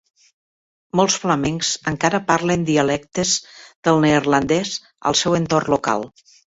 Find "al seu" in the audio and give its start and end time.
5.13-5.41